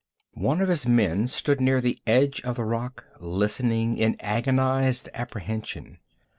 One 0.33 0.61
of 0.61 0.67
his 0.69 0.87
men 0.87 1.27
stood 1.27 1.61
near 1.61 1.79
the 1.79 1.99
edge 2.07 2.41
of 2.41 2.55
the 2.55 2.63
rock, 2.63 3.05
listening 3.19 3.95
in 3.99 4.17
agonized 4.19 5.09
apprehension. 5.13 5.99